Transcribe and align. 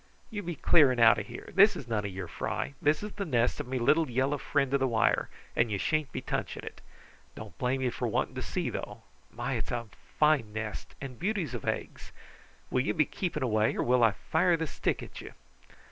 "You 0.31 0.41
be 0.41 0.55
clearing 0.55 0.99
out 0.99 1.19
of 1.19 1.27
here! 1.27 1.51
This 1.53 1.75
is 1.75 1.87
none 1.87 2.05
of 2.05 2.11
your 2.11 2.27
fry. 2.27 2.73
This 2.81 3.03
is 3.03 3.11
the 3.11 3.23
nest 3.23 3.59
of 3.59 3.67
me 3.67 3.77
little, 3.77 4.09
yellow 4.09 4.39
friend 4.39 4.73
of 4.73 4.79
the 4.79 4.87
wire, 4.87 5.29
and 5.55 5.69
you 5.71 5.77
shan't 5.77 6.11
be 6.11 6.21
touching 6.21 6.63
it. 6.63 6.81
Don't 7.35 7.55
blame 7.59 7.83
you 7.83 7.91
for 7.91 8.07
wanting 8.07 8.33
to 8.33 8.41
see, 8.41 8.71
though. 8.71 9.03
My, 9.29 9.53
but 9.53 9.57
it's 9.57 9.71
a 9.71 9.89
fine 10.17 10.53
nest 10.53 10.95
and 10.99 11.19
beauties 11.19 11.53
of 11.53 11.65
eggs. 11.65 12.11
Will 12.71 12.81
you 12.81 12.95
be 12.95 13.05
keeping 13.05 13.43
away, 13.43 13.75
or 13.75 13.83
will 13.83 14.03
I 14.03 14.09
fire 14.31 14.57
this 14.57 14.71
stick 14.71 15.03
at 15.03 15.21
you?" 15.21 15.33